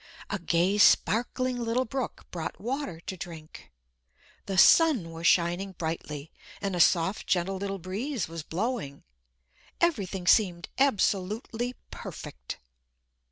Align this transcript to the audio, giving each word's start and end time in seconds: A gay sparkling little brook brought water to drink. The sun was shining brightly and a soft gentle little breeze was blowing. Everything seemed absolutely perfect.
A 0.31 0.39
gay 0.39 0.79
sparkling 0.79 1.59
little 1.63 1.85
brook 1.85 2.25
brought 2.31 2.59
water 2.59 2.99
to 3.01 3.15
drink. 3.15 3.71
The 4.47 4.57
sun 4.57 5.11
was 5.11 5.27
shining 5.27 5.73
brightly 5.73 6.31
and 6.59 6.75
a 6.75 6.79
soft 6.79 7.27
gentle 7.27 7.57
little 7.57 7.77
breeze 7.77 8.27
was 8.27 8.41
blowing. 8.41 9.03
Everything 9.79 10.25
seemed 10.25 10.69
absolutely 10.79 11.75
perfect. 11.91 12.57